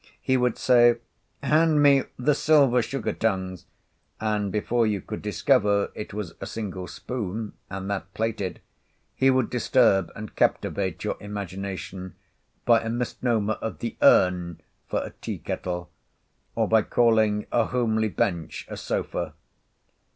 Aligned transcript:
He 0.19 0.35
would 0.35 0.57
say 0.57 0.95
"hand 1.43 1.83
me 1.83 2.05
the 2.17 2.33
silver 2.33 2.81
sugar 2.81 3.13
tongs;" 3.13 3.67
and, 4.19 4.51
before 4.51 4.87
you 4.87 4.99
could 4.99 5.21
discover 5.21 5.91
it 5.93 6.11
was 6.11 6.33
a 6.41 6.47
single 6.47 6.87
spoon, 6.87 7.53
and 7.69 7.87
that 7.91 8.11
plated, 8.15 8.61
he 9.13 9.29
would 9.29 9.51
disturb 9.51 10.11
and 10.15 10.35
captivate 10.35 11.03
your 11.03 11.17
imagination 11.19 12.15
by 12.65 12.81
a 12.81 12.89
misnomer 12.89 13.59
of 13.61 13.77
"the 13.77 13.95
urn" 14.01 14.61
for 14.89 15.03
a 15.03 15.11
tea 15.21 15.37
kettle; 15.37 15.91
or 16.55 16.67
by 16.67 16.81
calling 16.81 17.45
a 17.51 17.65
homely 17.65 18.09
bench 18.09 18.65
a 18.69 18.77
sofa. 18.77 19.35